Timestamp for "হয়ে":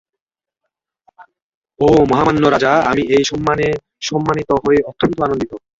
4.63-4.79